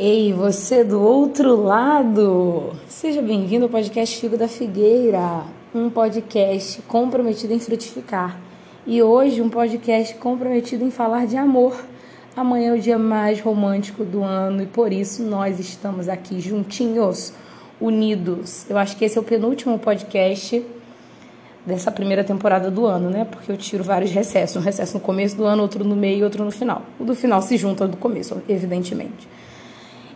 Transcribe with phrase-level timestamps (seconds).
[0.00, 2.72] Ei, você do outro lado!
[2.86, 5.42] Seja bem-vindo ao podcast Figo da Figueira,
[5.74, 8.38] um podcast comprometido em frutificar.
[8.86, 11.84] E hoje um podcast comprometido em falar de amor.
[12.36, 17.32] Amanhã é o dia mais romântico do ano e por isso nós estamos aqui juntinhos,
[17.80, 18.70] unidos.
[18.70, 20.64] Eu acho que esse é o penúltimo podcast
[21.66, 23.24] dessa primeira temporada do ano, né?
[23.24, 26.22] Porque eu tiro vários recessos, um recesso no começo do ano, outro no meio e
[26.22, 26.82] outro no final.
[27.00, 29.26] O do final se junta ao do começo, evidentemente.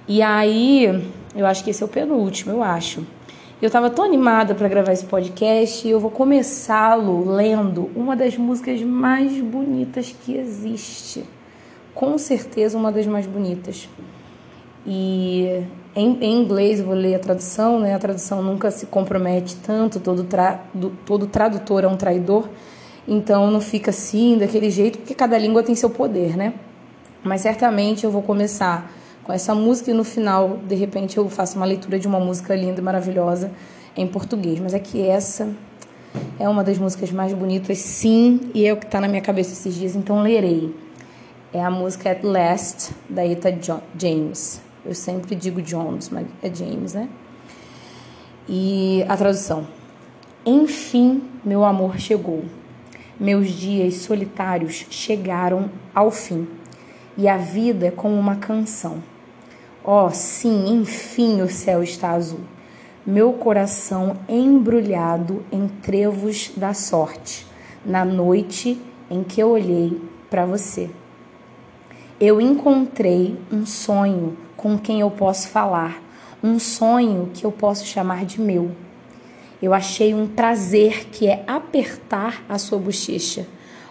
[0.09, 3.07] E aí, eu acho que esse é o penúltimo, eu acho.
[3.61, 8.37] Eu estava tão animada para gravar esse podcast e eu vou começá-lo lendo uma das
[8.37, 11.25] músicas mais bonitas que existe.
[11.95, 13.89] Com certeza, uma das mais bonitas.
[14.85, 17.95] E em, em inglês, eu vou ler a tradução, né?
[17.95, 22.49] A tradução nunca se compromete tanto, todo, tra, do, todo tradutor é um traidor.
[23.07, 26.55] Então, não fica assim, daquele jeito, porque cada língua tem seu poder, né?
[27.23, 28.91] Mas certamente eu vou começar
[29.25, 32.55] com essa música e no final, de repente, eu faço uma leitura de uma música
[32.57, 33.53] linda e maravilhosa
[33.97, 34.59] em português.
[34.59, 35.49] Mas é que essa
[36.39, 39.53] é uma das músicas mais bonitas, sim, e é o que está na minha cabeça
[39.53, 40.75] esses dias, então lerei.
[41.53, 43.57] É a música At Last, da Eta
[43.97, 44.61] James.
[44.85, 47.09] Eu sempre digo Jones, mas é James, né?
[48.49, 49.69] E a tradução.
[50.45, 52.45] Enfim, meu amor chegou.
[53.21, 56.49] Meus dias solitários chegaram ao fim.
[57.17, 59.12] E a vida é como uma canção
[59.85, 62.41] oh, sim, enfim o céu está azul.
[63.05, 67.47] Meu coração embrulhado em trevos da sorte,
[67.85, 70.89] na noite em que eu olhei para você.
[72.21, 76.01] Eu encontrei um sonho com quem eu posso falar,
[76.43, 78.71] um sonho que eu posso chamar de meu.
[79.61, 83.47] Eu achei um prazer que é apertar a sua bochecha,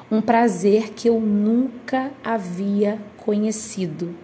[0.09, 4.15] um prazer que eu nunca havia conhecido.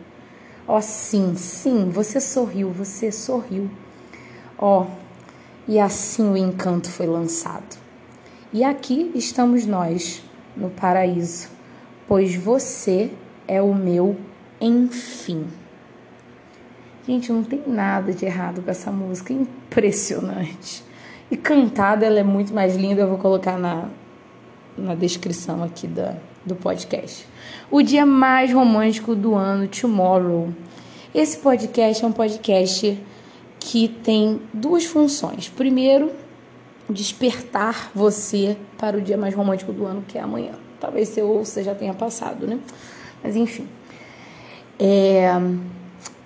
[0.68, 3.70] Ó, oh, sim, sim, você sorriu, você sorriu.
[4.58, 4.88] Ó, oh,
[5.68, 7.78] e assim o encanto foi lançado.
[8.52, 10.22] E aqui estamos nós,
[10.56, 11.50] no paraíso,
[12.08, 13.12] pois você
[13.48, 14.18] é o meu
[14.60, 15.48] enfim.
[17.06, 20.84] Gente, não tem nada de errado com essa música, impressionante.
[21.32, 23.90] E cantada ela é muito mais linda, eu vou colocar na,
[24.78, 27.28] na descrição aqui da, do podcast.
[27.70, 30.50] O dia mais romântico do ano, Tomorrow.
[31.14, 32.98] Esse podcast é um podcast
[33.60, 35.50] que tem duas funções.
[35.50, 36.12] Primeiro,
[36.90, 40.54] despertar você para o dia mais romântico do ano, que é amanhã.
[40.80, 42.60] Talvez você ouça já tenha passado, né?
[43.24, 43.68] Mas enfim.
[44.80, 45.30] É...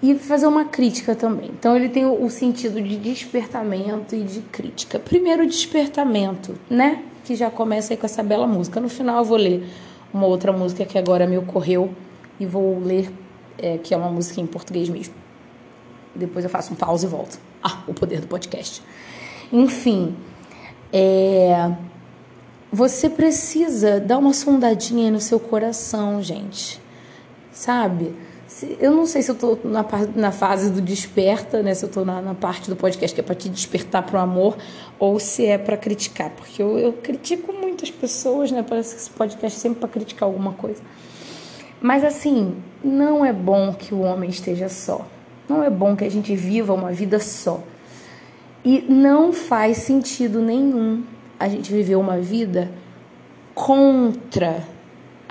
[0.04, 1.52] E fazer uma crítica também.
[1.58, 4.98] Então ele tem o sentido de despertamento e de crítica.
[5.00, 7.04] Primeiro, despertamento, né?
[7.24, 8.80] Que já começa aí com essa bela música.
[8.80, 9.64] No final eu vou ler
[10.14, 11.94] uma outra música que agora me ocorreu
[12.40, 13.12] e vou ler,
[13.58, 15.14] é, que é uma música em português mesmo.
[16.16, 17.40] Depois eu faço um pause e volto.
[17.64, 18.82] Ah, o poder do podcast.
[19.52, 20.16] Enfim,
[20.92, 21.72] é,
[22.72, 26.82] você precisa dar uma sondadinha no seu coração, gente.
[27.52, 28.14] Sabe?
[28.80, 29.86] Eu não sei se eu tô na,
[30.16, 31.74] na fase do desperta, né?
[31.74, 34.58] Se eu tô na, na parte do podcast que é para te despertar pro amor,
[35.00, 36.30] ou se é para criticar.
[36.32, 38.64] Porque eu, eu critico muitas pessoas, né?
[38.68, 40.82] Parece que esse podcast é sempre para criticar alguma coisa.
[41.82, 45.08] Mas assim, não é bom que o homem esteja só.
[45.50, 47.64] Não é bom que a gente viva uma vida só.
[48.64, 51.04] E não faz sentido nenhum
[51.40, 52.72] a gente viver uma vida
[53.56, 54.64] contra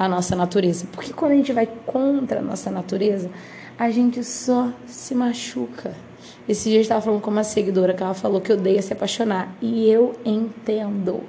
[0.01, 0.87] a nossa natureza.
[0.91, 3.31] Porque quando a gente vai contra a nossa natureza,
[3.79, 5.95] a gente só se machuca.
[6.49, 9.55] Esse dia eu estava falando com uma seguidora que ela falou que odeia se apaixonar.
[9.61, 11.21] E eu entendo.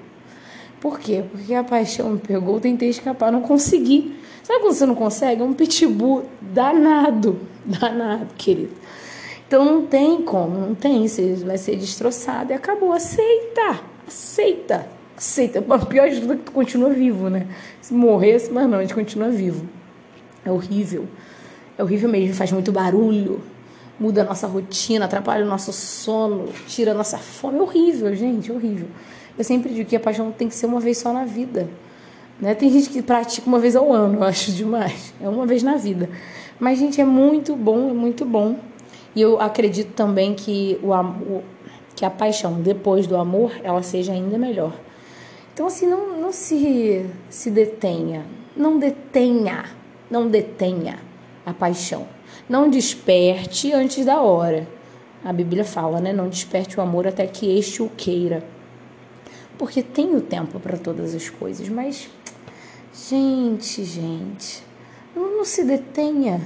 [0.80, 1.22] Por quê?
[1.30, 4.16] Porque a paixão me pegou, tentei escapar, não consegui.
[4.42, 5.42] Sabe quando você não consegue?
[5.42, 7.42] É um pitbull danado.
[7.66, 8.72] Danado, querido.
[9.46, 11.06] Então não tem como, não tem.
[11.10, 12.94] Você vai ser destroçado e acabou.
[12.94, 15.60] Aceita, aceita aceita.
[15.60, 17.48] O pior de tudo é que tu continua vivo, né?
[17.82, 19.68] Se morresse, mas não, a gente continua vivo.
[20.46, 21.08] É horrível.
[21.78, 23.42] É horrível mesmo, faz muito barulho,
[24.00, 27.60] muda a nossa rotina, atrapalha o nosso sono, tira a nossa fome.
[27.60, 28.88] É horrível, gente, é horrível.
[29.38, 31.70] Eu sempre digo que a paixão tem que ser uma vez só na vida.
[32.40, 32.56] Né?
[32.56, 35.14] Tem gente que pratica uma vez ao ano, eu acho demais.
[35.22, 36.10] É uma vez na vida.
[36.60, 38.58] Mas, gente, é muito bom, é muito bom.
[39.16, 41.42] E eu acredito também que, o,
[41.96, 44.74] que a paixão depois do amor, ela seja ainda melhor.
[45.54, 48.26] Então, assim, não, não se, se detenha,
[48.56, 49.66] não detenha,
[50.10, 51.00] não detenha
[51.46, 52.08] a paixão.
[52.48, 54.68] Não desperte antes da hora.
[55.24, 56.12] A Bíblia fala, né?
[56.12, 58.44] Não desperte o amor até que este o queira.
[59.58, 62.10] Porque tem o tempo para todas as coisas, mas,
[63.10, 64.64] gente, gente,
[65.16, 66.42] não, não se detenha.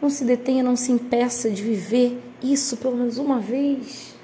[0.00, 4.14] Não se detenha, não se impeça de viver isso pelo menos uma vez.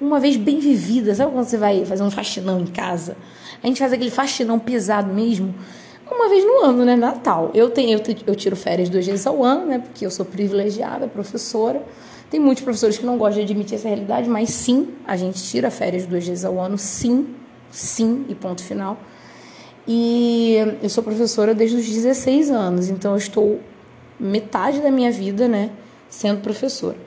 [0.00, 1.14] Uma vez bem vivida.
[1.14, 3.16] Sabe quando você vai fazer um faxinão em casa?
[3.62, 5.54] A gente faz aquele faxinão pesado mesmo.
[6.10, 6.94] Uma vez no ano, né?
[6.94, 7.50] Natal.
[7.52, 9.78] Eu, tenho, eu, eu tiro férias duas vezes ao ano, né?
[9.78, 11.82] Porque eu sou privilegiada, professora.
[12.30, 15.70] Tem muitos professores que não gostam de admitir essa realidade, mas sim, a gente tira
[15.70, 17.34] férias duas vezes ao ano, sim,
[17.70, 18.98] sim, e ponto final.
[19.86, 23.60] E eu sou professora desde os 16 anos, então eu estou
[24.18, 25.70] metade da minha vida, né,
[26.08, 27.05] sendo professora.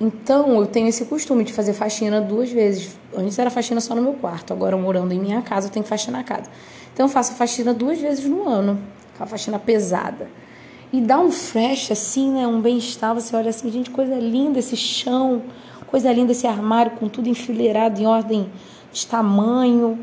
[0.00, 2.96] Então eu tenho esse costume de fazer faxina duas vezes.
[3.16, 5.88] Antes era faxina só no meu quarto, agora morando em minha casa eu tenho que
[5.88, 6.48] faxinar a casa.
[6.94, 8.78] Então eu faço faxina duas vezes no ano,
[9.14, 10.28] aquela faxina pesada.
[10.92, 14.76] E dá um fresh assim, né, um bem-estar, você olha assim, gente, coisa linda esse
[14.76, 15.42] chão,
[15.86, 18.48] coisa linda esse armário com tudo enfileirado em ordem
[18.92, 19.98] de tamanho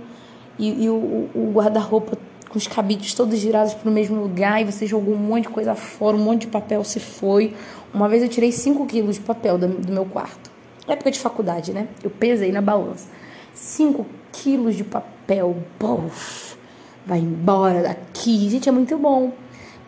[0.59, 2.17] e, e o, o guarda-roupa
[2.55, 5.49] com os cabides todos girados para o mesmo lugar e você jogou um monte de
[5.49, 7.53] coisa fora, um monte de papel se foi.
[7.95, 10.51] Uma vez eu tirei 5 quilos de papel do, meu quarto.
[10.85, 11.87] Época de faculdade, né?
[12.03, 13.07] Eu pesei na balança.
[13.53, 16.57] 5 quilos de papel, bof,
[17.05, 18.49] vai embora daqui.
[18.49, 19.31] Gente, é muito bom.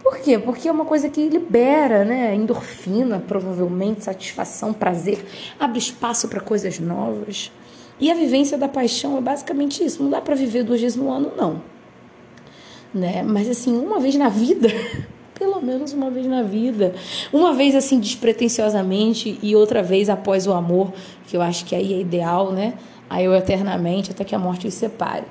[0.01, 0.39] Por quê?
[0.39, 2.33] Porque é uma coisa que libera, né?
[2.33, 5.25] Endorfina, provavelmente, satisfação, prazer,
[5.59, 7.51] abre espaço para coisas novas.
[7.99, 10.01] E a vivência da paixão é basicamente isso.
[10.01, 11.61] Não dá para viver duas vezes no ano, não.
[12.93, 13.21] Né?
[13.21, 14.69] Mas assim, uma vez na vida,
[15.37, 16.93] pelo menos uma vez na vida.
[17.31, 20.91] Uma vez assim despretensiosamente e outra vez após o amor,
[21.27, 22.73] que eu acho que aí é ideal, né?
[23.09, 25.25] Aí eu eternamente até que a morte os separe.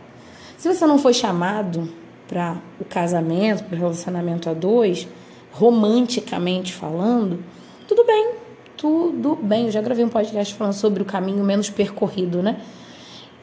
[0.56, 1.88] Se você não foi chamado
[2.26, 5.06] para o casamento, para o relacionamento a dois,
[5.52, 7.42] romanticamente falando,
[7.86, 8.32] tudo bem,
[8.76, 9.66] tudo bem.
[9.66, 12.60] Eu já gravei um podcast falando sobre o caminho menos percorrido, né?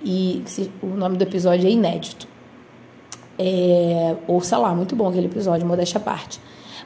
[0.04, 0.44] E
[0.82, 2.28] o nome do episódio é inédito.
[3.38, 4.16] É,
[4.58, 6.40] lá, muito bom aquele episódio, modéstia à parte.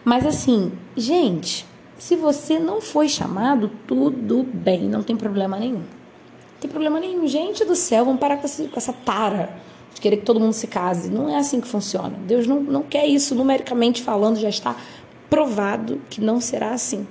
[0.04, 1.66] Mas assim, gente,
[1.98, 5.80] se você não foi chamado, tudo bem, não tem problema nenhum.
[5.80, 7.28] Não tem problema nenhum.
[7.28, 9.58] Gente do céu, vamos parar com essa, tara
[9.94, 11.10] de querer que todo mundo se case.
[11.10, 12.18] Não é assim que funciona.
[12.26, 14.76] Deus não, não quer isso, numericamente falando, já está
[15.30, 17.08] provado que não será assim.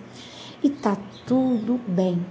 [0.62, 0.96] E tá
[1.26, 2.24] tudo bem.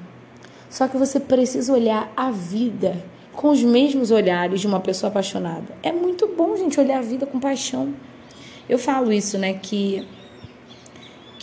[0.70, 3.04] Só que você precisa olhar a vida
[3.34, 5.76] com os mesmos olhares de uma pessoa apaixonada.
[5.84, 7.94] É muito bom, gente, olhar a vida com paixão.
[8.68, 10.08] Eu falo isso, né, que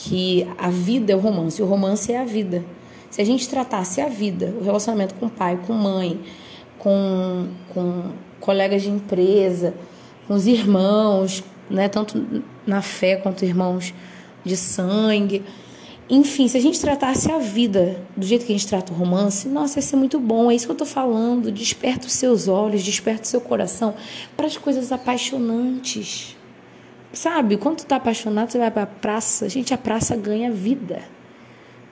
[0.04, 2.64] que a vida é o romance, o romance é a vida.
[3.08, 6.20] Se a gente tratasse a vida, o relacionamento com pai, com mãe,
[6.78, 8.10] com, com
[8.40, 9.74] colegas de empresa,
[10.26, 13.94] com os irmãos, né, tanto na fé quanto irmãos
[14.44, 15.44] de sangue,
[16.10, 19.46] enfim, se a gente tratasse a vida do jeito que a gente trata o romance,
[19.48, 20.50] nossa, ia ser muito bom.
[20.50, 21.52] É isso que eu tô falando.
[21.52, 23.94] Desperta os seus olhos, desperta o seu coração
[24.36, 26.36] para as coisas apaixonantes.
[27.12, 29.48] Sabe, quando tu tá apaixonado, você vai pra praça.
[29.48, 31.02] Gente, a praça ganha vida.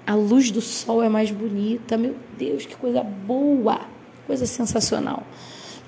[0.06, 1.96] A luz do sol é mais bonita.
[1.96, 3.80] Meu Deus, que coisa boa.
[4.26, 5.24] Coisa sensacional.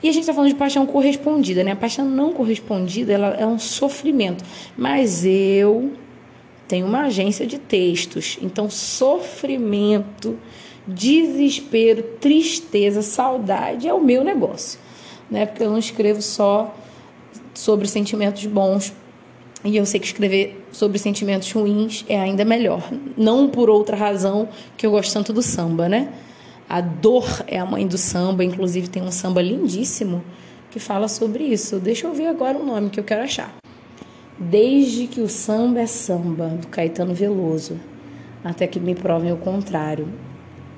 [0.03, 1.73] E a gente está falando de paixão correspondida, né?
[1.73, 4.45] A paixão não correspondida, ela é um sofrimento.
[4.77, 5.93] Mas eu
[6.67, 8.39] tem uma agência de textos.
[8.41, 10.39] Então, sofrimento,
[10.87, 14.81] desespero, tristeza, saudade é o meu negócio,
[15.31, 15.47] né?
[15.47, 16.75] Porque eu não escrevo só
[17.55, 18.93] sobre sentimentos bons.
[19.65, 22.83] E eu sei que escrever sobre sentimentos ruins é ainda melhor.
[23.17, 26.13] Não por outra razão que eu gosto tanto do samba, né?
[26.69, 30.25] A dor é a mãe do samba, inclusive tem um samba lindíssimo
[30.71, 31.79] que fala sobre isso.
[31.79, 33.55] Deixa eu ver agora o nome que eu quero achar.
[34.39, 37.79] Desde que o samba é samba, do Caetano Veloso,
[38.43, 40.09] até que me provem o contrário.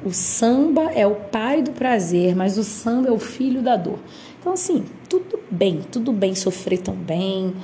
[0.04, 3.98] O samba é o pai do prazer, mas o samba é o filho da dor.
[4.38, 7.54] Então, assim, tudo bem, tudo bem sofrer também.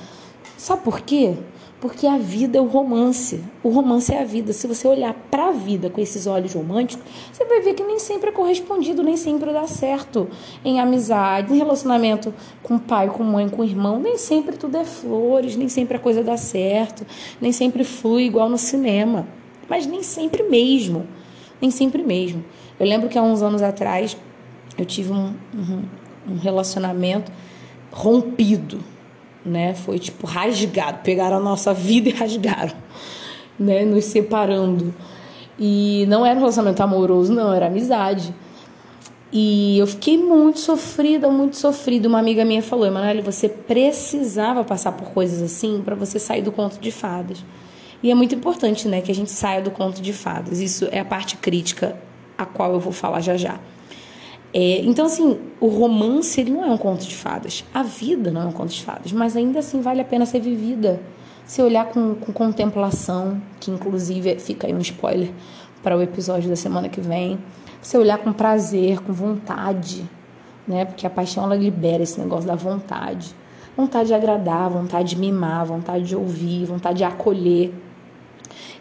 [0.61, 1.39] Sabe por quê?
[1.81, 3.43] Porque a vida é o romance.
[3.63, 4.53] O romance é a vida.
[4.53, 7.03] Se você olhar para a vida com esses olhos românticos,
[7.33, 10.29] você vai ver que nem sempre é correspondido, nem sempre dá certo.
[10.63, 15.57] Em amizade, em relacionamento com pai, com mãe, com irmão, nem sempre tudo é flores,
[15.57, 17.07] nem sempre a coisa dá certo,
[17.41, 19.27] nem sempre flui igual no cinema.
[19.67, 21.07] Mas nem sempre mesmo.
[21.59, 22.45] Nem sempre mesmo.
[22.79, 24.15] Eu lembro que há uns anos atrás
[24.77, 27.33] eu tive um, um, um relacionamento
[27.91, 28.79] rompido
[29.45, 29.75] né?
[29.75, 32.75] Foi tipo rasgado, pegaram a nossa vida e rasgaram,
[33.59, 33.85] né?
[33.85, 34.95] Nos separando.
[35.59, 38.35] E não era um relacionamento amoroso, não, era amizade.
[39.33, 42.09] E eu fiquei muito sofrida, muito sofrida.
[42.09, 46.51] Uma amiga minha falou: Emanuele, você precisava passar por coisas assim para você sair do
[46.51, 47.45] conto de fadas.
[48.03, 50.59] E é muito importante, né, que a gente saia do conto de fadas.
[50.59, 51.97] Isso é a parte crítica
[52.37, 53.61] a qual eu vou falar já já.
[54.53, 57.65] É, então, assim, o romance ele não é um conto de fadas.
[57.73, 60.41] A vida não é um conto de fadas, mas ainda assim vale a pena ser
[60.41, 61.01] vivida.
[61.47, 65.31] Você olhar com, com contemplação, que inclusive fica aí um spoiler
[65.83, 67.39] para o episódio da semana que vem.
[67.81, 70.05] Você olhar com prazer, com vontade,
[70.67, 70.85] né?
[70.85, 73.35] Porque a paixão ela libera esse negócio da vontade.
[73.77, 77.73] Vontade de agradar, vontade de mimar, vontade de ouvir, vontade de acolher.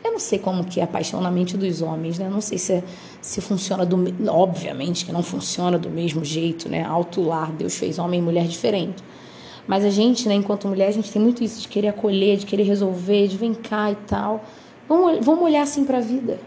[0.04, 2.30] Eu não sei como que é a paixão na mente dos homens, né?
[2.30, 2.84] Não sei se, é,
[3.22, 3.98] se funciona do...
[4.30, 6.84] Obviamente que não funciona do mesmo jeito, né?
[6.84, 9.04] Alto lar, Deus fez homem e mulher diferente.
[9.68, 12.46] Mas a gente, né, enquanto mulher, a gente tem muito isso de querer acolher, de
[12.46, 14.44] querer resolver, de vem cá e tal.
[14.88, 16.40] Vamos, vamos olhar assim para a vida.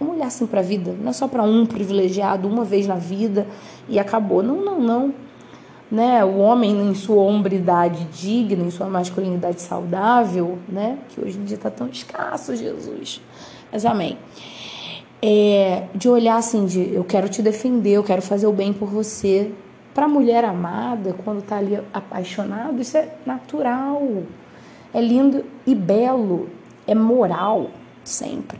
[0.00, 0.92] Vamos olhar assim para a vida.
[1.00, 3.46] Não é só para um privilegiado uma vez na vida
[3.88, 4.42] e acabou.
[4.42, 5.14] Não, não, não.
[5.90, 6.24] Né?
[6.24, 10.98] O homem em sua hombridade digna, em sua masculinidade saudável, né?
[11.08, 13.20] Que hoje em dia está tão escasso, Jesus.
[13.70, 14.18] Mas amém.
[15.22, 18.88] É, de olhar assim, de eu quero te defender, eu quero fazer o bem por
[18.88, 19.52] você.
[19.94, 24.02] Para a mulher amada, quando está ali apaixonado, isso é natural,
[24.92, 26.50] é lindo e belo,
[26.86, 27.70] é moral
[28.04, 28.58] sempre.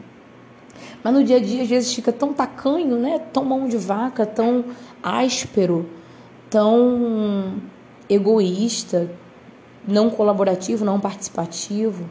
[1.03, 3.21] Mas no dia a dia, às vezes, fica tão tacanho, né?
[3.33, 4.65] Tão mão de vaca, tão
[5.03, 5.89] áspero,
[6.51, 7.55] tão
[8.09, 9.11] egoísta,
[9.87, 12.05] não colaborativo, não participativo.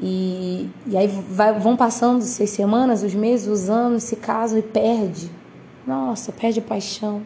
[0.00, 4.62] E, e aí vai, vão passando as semanas, os meses, os anos, se casam e
[4.62, 5.30] perde.
[5.86, 7.22] Nossa, perde a paixão.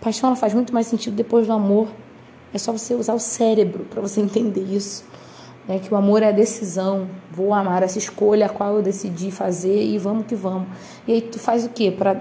[0.00, 1.88] Paixão ela faz muito mais sentido depois do amor.
[2.52, 5.04] É só você usar o cérebro para você entender isso
[5.66, 9.30] né, que o amor é a decisão, vou amar essa escolha a qual eu decidi
[9.30, 10.68] fazer e vamos que vamos.
[11.06, 12.20] E aí tu faz o que para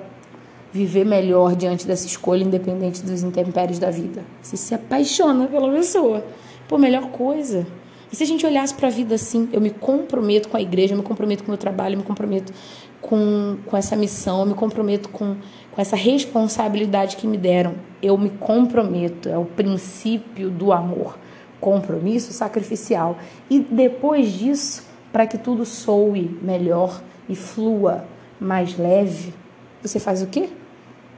[0.71, 4.23] viver melhor diante dessa escolha, independente dos intempéries da vida?
[4.41, 6.25] Você se apaixona pela pessoa,
[6.67, 7.65] por melhor coisa.
[8.11, 10.93] E se a gente olhasse para a vida assim, eu me comprometo com a igreja,
[10.93, 12.51] eu me comprometo com o meu trabalho, eu me comprometo
[12.99, 15.37] com, com essa missão, eu me comprometo com,
[15.71, 17.75] com essa responsabilidade que me deram.
[18.01, 21.17] Eu me comprometo, é o princípio do amor
[21.61, 23.17] compromisso sacrificial.
[23.49, 28.03] E depois disso, para que tudo soe melhor e flua
[28.39, 29.33] mais leve,
[29.81, 30.49] você faz o quê?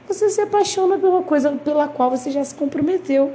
[0.07, 3.33] Você se apaixona pela coisa pela qual você já se comprometeu.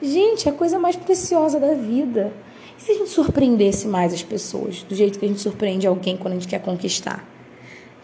[0.00, 2.32] Gente, é a coisa mais preciosa da vida.
[2.78, 6.16] E se a gente surpreendesse mais as pessoas, do jeito que a gente surpreende alguém
[6.16, 7.24] quando a gente quer conquistar?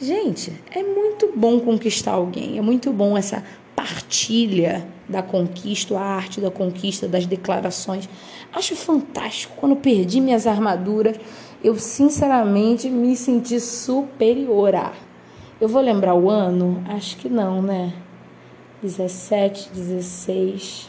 [0.00, 3.42] Gente, é muito bom conquistar alguém, é muito bom essa
[3.74, 8.08] partilha da conquista, a arte da conquista, das declarações.
[8.52, 9.54] Acho fantástico.
[9.56, 11.16] Quando perdi minhas armaduras,
[11.64, 14.92] eu sinceramente me senti superior a.
[15.60, 16.84] Eu vou lembrar o ano?
[16.88, 17.92] Acho que não, né?
[18.80, 20.88] 17, 16.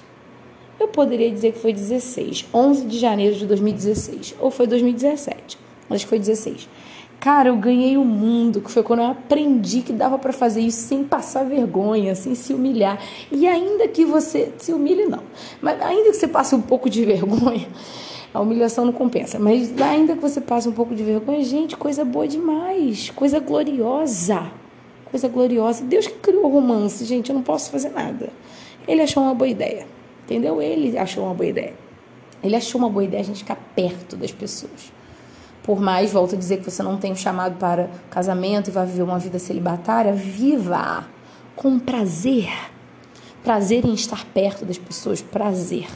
[0.80, 2.46] Eu poderia dizer que foi 16.
[2.54, 4.36] 11 de janeiro de 2016.
[4.40, 5.58] Ou foi 2017.
[5.90, 6.70] Acho que foi 16.
[7.20, 10.88] Cara, eu ganhei o mundo, que foi quando eu aprendi que dava para fazer isso
[10.88, 12.98] sem passar vergonha, sem se humilhar.
[13.32, 15.24] E ainda que você se humilhe, não,
[15.62, 17.68] mas ainda que você passe um pouco de vergonha,
[18.34, 22.06] a humilhação não compensa, mas ainda que você passe um pouco de vergonha, gente, coisa
[22.06, 24.52] boa demais, coisa gloriosa,
[25.06, 25.84] coisa gloriosa.
[25.84, 28.30] Deus que criou o romance, gente, eu não posso fazer nada.
[28.88, 29.88] Ele achou uma boa ideia,
[30.24, 30.62] entendeu?
[30.62, 31.74] Ele achou uma boa ideia.
[32.44, 34.94] Ele achou uma boa ideia a gente ficar perto das pessoas.
[35.64, 38.86] Por mais, volto a dizer, que você não tem um chamado para casamento e vai
[38.86, 41.06] viver uma vida celibatária, viva
[41.56, 42.50] com prazer.
[43.44, 45.88] Prazer em estar perto das pessoas, prazer.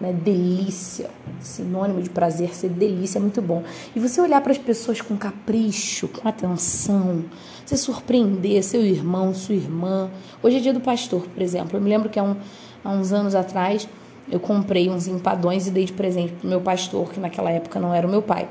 [0.00, 0.12] Né?
[0.12, 3.62] Delícia, sinônimo de prazer, ser delícia é muito bom.
[3.94, 7.24] E você olhar para as pessoas com capricho, com atenção,
[7.66, 10.10] você surpreender seu irmão, sua irmã.
[10.42, 11.76] Hoje é dia do pastor, por exemplo.
[11.76, 12.36] Eu me lembro que há, um,
[12.84, 13.88] há uns anos atrás
[14.30, 17.80] eu comprei uns empadões e dei de presente para o meu pastor, que naquela época
[17.80, 18.48] não era o meu pai.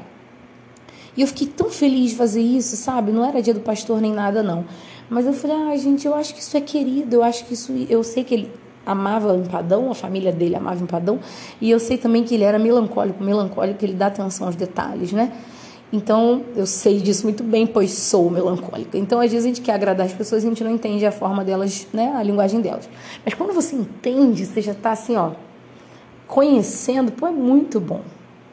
[1.16, 3.12] E eu fiquei tão feliz de fazer isso, sabe?
[3.12, 4.66] Não era dia do pastor nem nada, não.
[5.10, 7.74] Mas eu falei, ah, gente, eu acho que isso é querido, eu acho que isso.
[7.90, 8.52] Eu sei que ele
[8.88, 11.20] amava empadão, a família dele amava empadão,
[11.60, 15.32] e eu sei também que ele era melancólico, melancólico, ele dá atenção aos detalhes, né?
[15.92, 18.98] Então, eu sei disso muito bem, pois sou melancólica.
[18.98, 21.12] Então, às vezes a gente quer agradar as pessoas e a gente não entende a
[21.12, 22.90] forma delas, né, a linguagem delas.
[23.24, 25.32] Mas quando você entende, você já está assim, ó,
[26.28, 28.02] conhecendo, pô, é muito bom.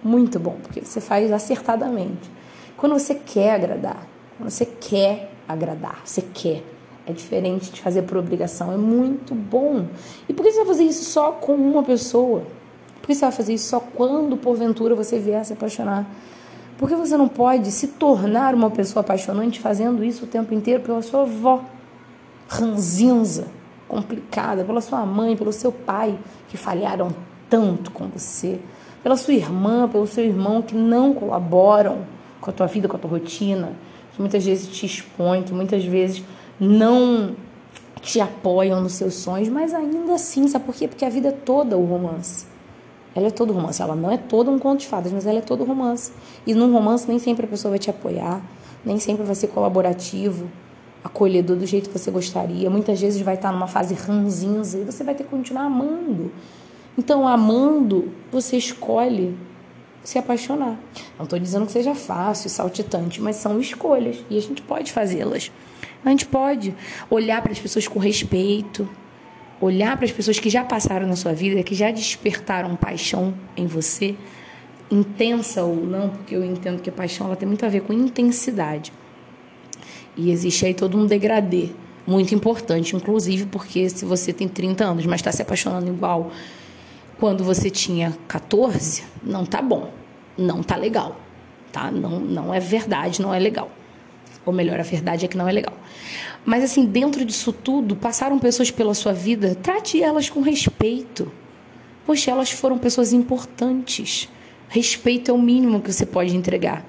[0.03, 2.31] Muito bom, porque você faz acertadamente.
[2.77, 6.63] Quando você quer agradar, quando você quer agradar, você quer.
[7.07, 9.87] É diferente de fazer por obrigação, é muito bom.
[10.29, 12.45] E por que você vai fazer isso só com uma pessoa?
[13.01, 16.07] Por que você vai fazer isso só quando, porventura, você vier a se apaixonar?
[16.79, 20.83] Por que você não pode se tornar uma pessoa apaixonante fazendo isso o tempo inteiro
[20.83, 21.63] pela sua avó,
[22.49, 23.47] ranzinza,
[23.87, 26.19] complicada, pela sua mãe, pelo seu pai,
[26.49, 27.11] que falharam
[27.49, 28.59] tanto com você,
[29.03, 31.99] pela sua irmã, pelo seu irmão que não colaboram
[32.41, 33.73] com a tua vida, com a tua rotina,
[34.13, 36.25] que muitas vezes te expõe, que muitas vezes
[36.59, 37.35] não
[38.01, 40.87] te apoiam nos seus sonhos, mas ainda assim, sabe por quê?
[40.87, 42.47] Porque a vida é toda o romance.
[43.15, 43.81] Ela é todo romance.
[43.81, 46.13] Ela não é todo um conto de fadas, mas ela é todo romance.
[46.47, 48.43] E num romance nem sempre a pessoa vai te apoiar,
[48.85, 50.51] nem sempre vai ser colaborativo,
[51.03, 52.69] acolhedor do jeito que você gostaria.
[52.69, 56.33] Muitas vezes vai estar numa fase ranzinza e você vai ter que continuar amando.
[56.97, 59.37] Então, amando, você escolhe
[60.03, 60.79] se apaixonar.
[61.17, 65.51] Não estou dizendo que seja fácil, saltitante, mas são escolhas e a gente pode fazê-las.
[66.05, 66.75] A gente pode
[67.09, 68.89] olhar para as pessoas com respeito,
[69.61, 73.67] olhar para as pessoas que já passaram na sua vida, que já despertaram paixão em
[73.67, 74.15] você,
[74.91, 77.93] intensa ou não, porque eu entendo que a paixão ela tem muito a ver com
[77.93, 78.93] intensidade.
[80.17, 81.71] E existe aí todo um degradê
[82.07, 86.31] muito importante, inclusive porque se você tem 30 anos, mas está se apaixonando igual
[87.19, 89.91] quando você tinha 14, não tá bom,
[90.37, 91.19] não tá legal,
[91.73, 91.91] tá?
[91.91, 93.71] Não, não é verdade, não é legal.
[94.45, 95.75] Ou melhor, a verdade é que não é legal.
[96.45, 101.31] Mas assim, dentro disso tudo, passaram pessoas pela sua vida, trate elas com respeito.
[102.05, 104.29] Poxa, elas foram pessoas importantes.
[104.69, 106.85] Respeito é o mínimo que você pode entregar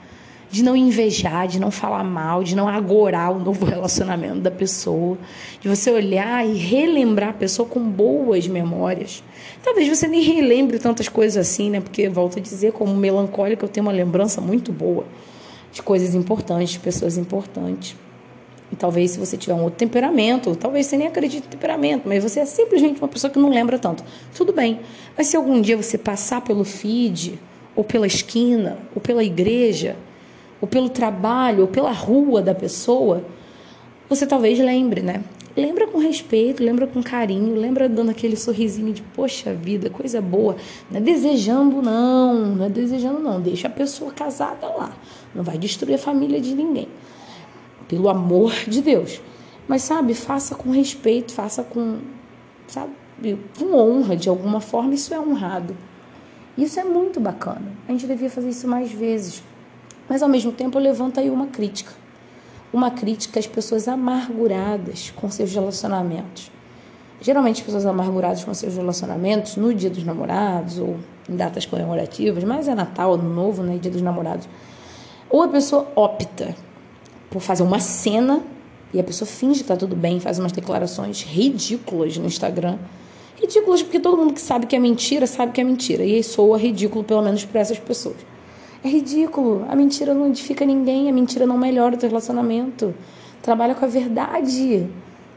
[0.56, 5.18] de não invejar, de não falar mal, de não agorar o novo relacionamento da pessoa,
[5.60, 9.22] de você olhar e relembrar a pessoa com boas memórias.
[9.62, 11.82] Talvez você nem relembre tantas coisas assim, né?
[11.82, 15.06] Porque, volto a dizer, como melancólica, eu tenho uma lembrança muito boa
[15.74, 17.96] de coisas importantes, de pessoas importantes.
[18.76, 22.22] E talvez se você tiver um outro temperamento, talvez você nem acredite em temperamento, mas
[22.22, 24.04] você é simplesmente uma pessoa que não lembra tanto.
[24.36, 24.82] Tudo bem.
[25.18, 27.40] Mas se algum dia você passar pelo feed,
[27.74, 29.96] ou pela esquina, ou pela igreja,
[30.60, 33.24] ou pelo trabalho, ou pela rua da pessoa,
[34.10, 35.24] você talvez lembre, né?
[35.56, 40.58] Lembra com respeito, lembra com carinho, lembra dando aquele sorrisinho de poxa vida, coisa boa.
[40.92, 43.40] Não é desejando, não, não é desejando, não.
[43.40, 44.94] Deixa a pessoa casada lá.
[45.34, 46.90] Não vai destruir a família de ninguém.
[47.88, 49.22] Pelo amor de Deus.
[49.68, 52.00] Mas sabe, faça com respeito, faça com,
[52.68, 52.94] sabe,
[53.58, 54.94] com honra de alguma forma.
[54.94, 55.76] Isso é honrado.
[56.58, 57.72] Isso é muito bacana.
[57.88, 59.44] A gente devia fazer isso mais vezes.
[60.08, 61.92] Mas ao mesmo tempo levanta aí uma crítica.
[62.72, 66.52] Uma crítica às pessoas amarguradas com seus relacionamentos.
[67.20, 70.98] Geralmente as pessoas amarguradas com seus relacionamentos no dia dos namorados ou
[71.30, 74.48] em datas comemorativas, mas é Natal, Ano Novo, né, dia dos namorados.
[75.30, 76.56] Ou a pessoa opta
[77.36, 78.42] por fazer uma cena
[78.94, 82.78] e a pessoa finge que tá tudo bem, faz umas declarações ridículas no Instagram.
[83.36, 86.06] Ridículas porque todo mundo que sabe que é mentira, sabe que é mentira.
[86.06, 88.16] E aí soa ridículo, pelo menos para essas pessoas.
[88.82, 89.66] É ridículo.
[89.68, 92.96] A mentira não edifica ninguém, a mentira não melhora o teu relacionamento.
[93.42, 94.88] Trabalha com a verdade.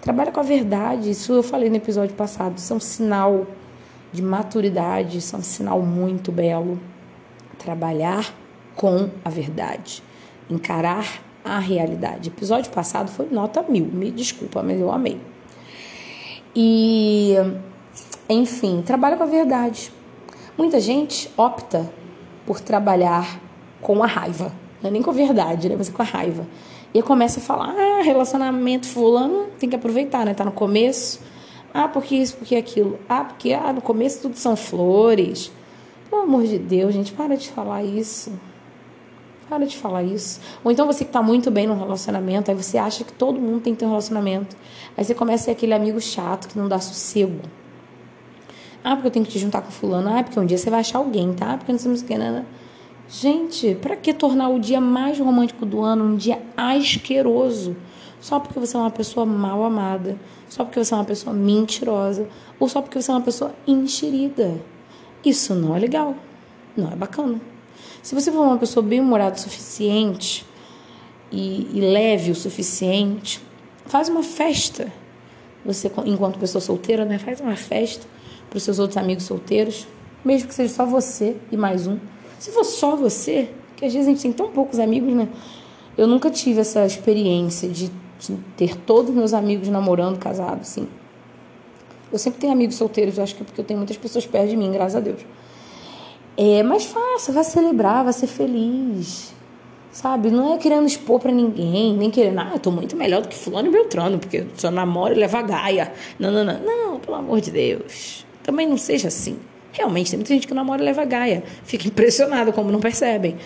[0.00, 1.10] Trabalha com a verdade.
[1.10, 2.58] Isso eu falei no episódio passado.
[2.58, 3.44] Isso é um sinal
[4.12, 6.78] de maturidade, isso é um sinal muito belo.
[7.58, 8.32] Trabalhar
[8.76, 10.00] com a verdade.
[10.48, 12.28] Encarar a realidade.
[12.28, 13.86] episódio passado foi nota mil.
[13.86, 15.20] Me desculpa, mas eu amei.
[16.54, 17.34] E,
[18.28, 19.92] enfim, trabalha com a verdade.
[20.56, 21.90] Muita gente opta
[22.46, 23.40] por trabalhar
[23.80, 24.52] com a raiva.
[24.82, 25.76] Não é nem com a verdade, né?
[25.76, 26.46] Mas com a raiva.
[26.92, 30.34] E começa a falar, ah, relacionamento fulano tem que aproveitar, né?
[30.34, 31.20] Tá no começo.
[31.72, 32.98] Ah, porque isso, porque aquilo.
[33.08, 35.52] Ah, porque ah, no começo tudo são flores.
[36.08, 38.32] Pelo amor de Deus, gente, para de falar isso.
[39.48, 40.40] Para de falar isso.
[40.62, 43.62] Ou então você que está muito bem no relacionamento, aí você acha que todo mundo
[43.62, 44.56] tem que ter um relacionamento.
[44.96, 47.40] Aí você começa a ser aquele amigo chato que não dá sossego.
[48.84, 50.10] Ah, porque eu tenho que te juntar com fulano.
[50.14, 51.56] Ah, porque um dia você vai achar alguém, tá?
[51.56, 52.44] Porque não sei o que, né?
[53.08, 57.74] Gente, para que tornar o dia mais romântico do ano um dia asqueroso?
[58.20, 62.28] Só porque você é uma pessoa mal amada, só porque você é uma pessoa mentirosa,
[62.60, 64.60] ou só porque você é uma pessoa enxerida.
[65.24, 66.14] Isso não é legal,
[66.76, 67.40] não é bacana.
[68.08, 70.42] Se você for uma pessoa bem-humorada o suficiente
[71.30, 73.38] e, e leve o suficiente,
[73.84, 74.90] faz uma festa.
[75.62, 78.06] Você, enquanto pessoa solteira, né, faz uma festa
[78.48, 79.86] para os seus outros amigos solteiros,
[80.24, 81.98] mesmo que seja só você e mais um.
[82.38, 85.28] Se for só você, que às vezes a gente tem tão poucos amigos, né?
[85.94, 90.88] Eu nunca tive essa experiência de, de ter todos meus amigos namorando, casados, assim.
[92.10, 94.48] Eu sempre tenho amigos solteiros, eu acho que é porque eu tenho muitas pessoas perto
[94.48, 95.20] de mim, graças a Deus.
[96.40, 99.34] É, mas faça, vai celebrar, vai ser feliz.
[99.90, 100.30] Sabe?
[100.30, 103.34] Não é querendo expor para ninguém, nem querendo, ah, eu tô muito melhor do que
[103.34, 105.92] fulano e Beltrano, porque só namoro e leva gaia.
[106.16, 106.60] Não, não, não.
[106.60, 108.24] Não, pelo amor de Deus.
[108.44, 109.36] Também não seja assim.
[109.72, 111.42] Realmente, tem muita gente que namora e leva gaia.
[111.64, 113.36] Fica impressionado como não percebem.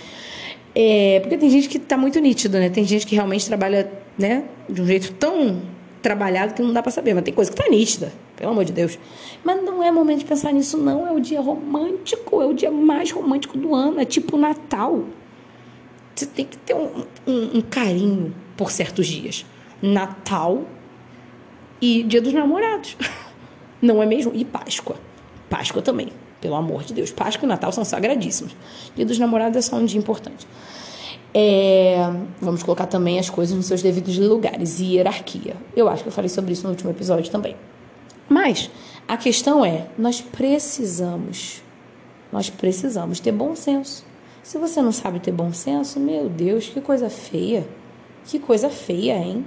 [0.75, 2.69] É, porque tem gente que está muito nítido, né?
[2.69, 5.63] Tem gente que realmente trabalha, né, de um jeito tão
[6.03, 8.73] trabalhado que não dá para saber, mas tem coisa que está nítida, pelo amor de
[8.73, 8.99] Deus.
[9.45, 11.07] Mas não é momento de pensar nisso, não.
[11.07, 15.05] É o dia romântico, é o dia mais romântico do ano, é tipo Natal.
[16.15, 19.47] Você tem que ter um, um, um carinho por certos dias.
[19.81, 20.65] Natal
[21.81, 22.97] e Dia dos Namorados.
[23.81, 24.33] Não é mesmo?
[24.35, 24.97] E Páscoa.
[25.49, 26.09] Páscoa também.
[26.41, 27.11] Pelo amor de Deus.
[27.11, 28.55] Páscoa e Natal são sagradíssimos.
[28.95, 30.47] Dia dos namorados é só um dia importante.
[31.35, 31.97] É,
[32.41, 35.57] vamos colocar também as coisas nos seus devidos lugares e hierarquia.
[35.75, 37.57] Eu acho que eu falei sobre isso no último episódio também.
[38.29, 38.71] Mas
[39.09, 41.63] a questão é, nós precisamos,
[42.31, 44.05] nós precisamos ter bom senso.
[44.43, 47.67] Se você não sabe ter bom senso, meu Deus, que coisa feia.
[48.25, 49.45] Que coisa feia, hein?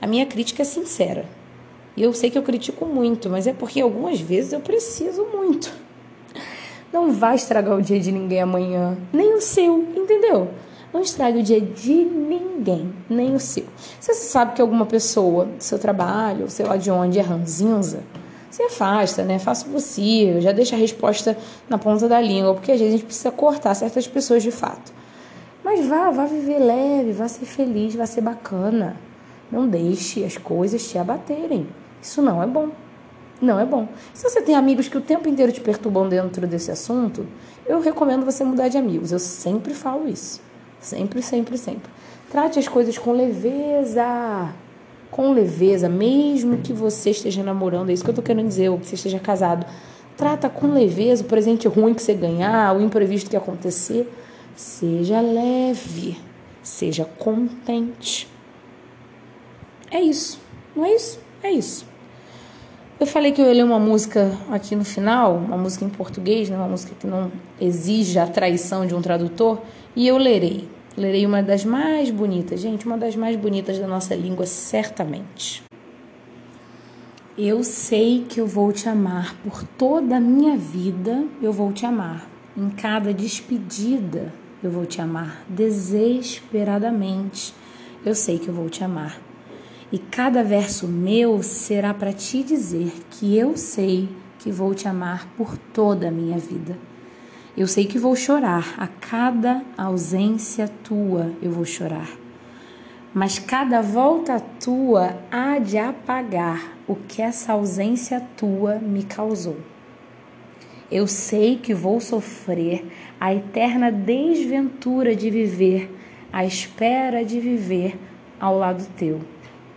[0.00, 1.24] A minha crítica é sincera.
[1.96, 5.72] E eu sei que eu critico muito, mas é porque algumas vezes eu preciso muito.
[6.92, 10.50] Não vai estragar o dia de ninguém amanhã, nem o seu, entendeu?
[10.94, 13.64] Não estrague o dia de ninguém, nem o seu.
[13.98, 18.04] Se você sabe que alguma pessoa do seu trabalho, sei lá de onde, é ranzinza,
[18.48, 19.40] se afasta, né?
[19.40, 21.36] Faça o possível, já deixa a resposta
[21.68, 24.92] na ponta da língua, porque às vezes a gente precisa cortar certas pessoas de fato.
[25.64, 28.96] Mas vá, vá viver leve, vá ser feliz, vá ser bacana.
[29.50, 31.66] Não deixe as coisas te abaterem.
[32.00, 32.68] Isso não é bom.
[33.42, 33.88] Não é bom.
[34.12, 37.26] Se você tem amigos que o tempo inteiro te perturbam dentro desse assunto,
[37.66, 39.10] eu recomendo você mudar de amigos.
[39.10, 40.53] Eu sempre falo isso.
[40.84, 41.90] Sempre, sempre, sempre.
[42.30, 44.52] Trate as coisas com leveza.
[45.10, 48.78] Com leveza, mesmo que você esteja namorando, é isso que eu tô querendo dizer, ou
[48.78, 49.64] que você esteja casado.
[50.14, 54.12] Trata com leveza o presente ruim que você ganhar, o imprevisto que acontecer.
[54.54, 56.18] Seja leve,
[56.62, 58.28] seja contente.
[59.90, 60.38] É isso,
[60.76, 61.18] não é isso?
[61.42, 61.86] É isso.
[63.04, 66.48] Eu falei que eu ia ler uma música aqui no final, uma música em português,
[66.48, 66.56] né?
[66.56, 69.60] uma música que não exige a traição de um tradutor,
[69.94, 70.66] e eu lerei.
[70.96, 75.62] Lerei uma das mais bonitas, gente, uma das mais bonitas da nossa língua, certamente.
[77.36, 81.84] Eu sei que eu vou te amar por toda a minha vida, eu vou te
[81.84, 82.26] amar.
[82.56, 87.54] Em cada despedida, eu vou te amar desesperadamente.
[88.02, 89.20] Eu sei que eu vou te amar.
[89.94, 94.08] E cada verso meu será para te dizer que eu sei
[94.40, 96.76] que vou te amar por toda a minha vida.
[97.56, 102.10] Eu sei que vou chorar, a cada ausência tua eu vou chorar.
[103.14, 109.58] Mas cada volta tua há de apagar o que essa ausência tua me causou.
[110.90, 112.84] Eu sei que vou sofrer
[113.20, 115.88] a eterna desventura de viver,
[116.32, 117.96] à espera de viver
[118.40, 119.20] ao lado teu,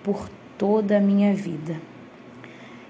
[0.08, 1.76] por toda a minha vida.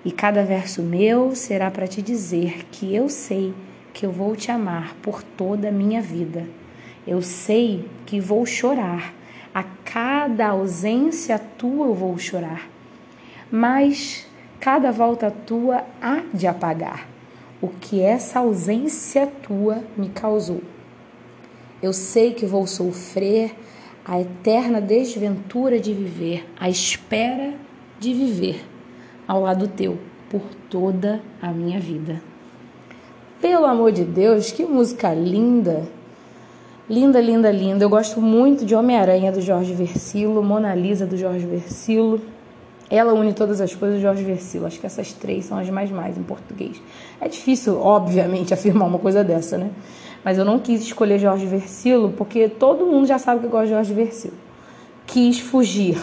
[0.06, 3.56] E cada verso meu será para te dizer que eu sei
[3.92, 6.46] que eu vou te amar por toda a minha vida.
[7.08, 9.16] Eu sei que vou chorar,
[9.52, 12.70] a cada ausência tua eu vou chorar,
[13.50, 14.28] mas
[14.60, 17.08] cada volta tua há de apagar
[17.60, 20.62] o que essa ausência tua me causou.
[21.82, 23.56] Eu sei que vou sofrer
[24.08, 27.54] a eterna desventura de viver, a espera
[28.00, 28.64] de viver
[29.28, 29.98] ao lado teu
[30.30, 32.22] por toda a minha vida.
[33.42, 35.84] Pelo amor de Deus, que música linda!
[36.90, 37.84] Linda, linda, linda.
[37.84, 42.22] Eu gosto muito de Homem-Aranha do Jorge Versilo, Mona Lisa do Jorge Versilo.
[42.90, 44.66] Ela une todas as coisas, Jorge Versilo.
[44.66, 46.82] Acho que essas três são as mais mais em português.
[47.20, 49.70] É difícil, obviamente, afirmar uma coisa dessa, né?
[50.28, 53.68] Mas eu não quis escolher Jorge Versilo porque todo mundo já sabe que eu gosto
[53.68, 54.34] de Jorge Versilo.
[55.06, 55.98] Quis fugir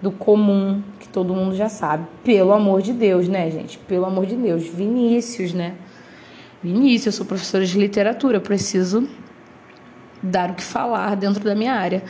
[0.00, 2.06] do comum, que todo mundo já sabe.
[2.24, 3.76] Pelo amor de Deus, né, gente?
[3.76, 4.66] Pelo amor de Deus.
[4.66, 5.74] Vinícius, né?
[6.62, 9.06] Vinícius, eu sou professora de literatura, preciso
[10.22, 12.02] dar o que falar dentro da minha área.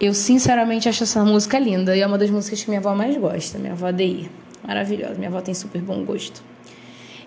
[0.00, 3.14] Eu sinceramente acho essa música linda e é uma das músicas que minha avó mais
[3.18, 4.30] gosta, minha avó Dei.
[4.66, 6.42] Maravilhosa, minha avó tem super bom gosto.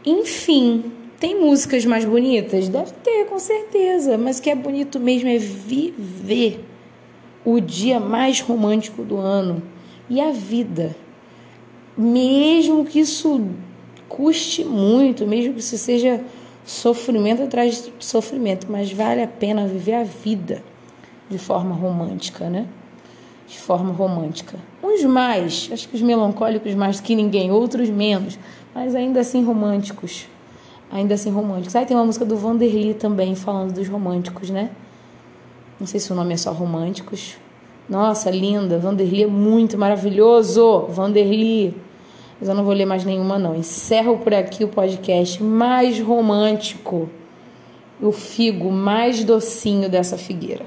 [0.04, 2.70] Enfim, tem músicas mais bonitas?
[2.70, 6.66] Deve ter, com certeza, mas o que é bonito mesmo é viver
[7.44, 9.62] o dia mais romântico do ano
[10.10, 10.96] e a vida.
[11.98, 13.42] Mesmo que isso
[14.08, 16.22] custe muito, mesmo que isso seja
[16.66, 20.64] sofrimento atrás de sofrimento, mas vale a pena viver a vida
[21.30, 22.66] de forma romântica, né?
[23.48, 24.58] De forma romântica.
[24.82, 28.40] Uns mais, acho que os melancólicos mais que ninguém, outros menos,
[28.74, 30.28] mas ainda assim românticos.
[30.92, 31.76] Ainda assim românticos.
[31.76, 34.72] Aí tem uma música do Vanderly também falando dos românticos, né?
[35.80, 37.38] Não sei se o nome é só românticos.
[37.88, 38.78] Nossa, linda.
[38.78, 40.88] Vanderly é muito maravilhoso.
[40.90, 41.76] Vanderly.
[42.40, 43.56] Mas eu não vou ler mais nenhuma, não.
[43.56, 47.10] Encerro por aqui o podcast mais romântico.
[48.02, 50.66] O figo mais docinho dessa figueira.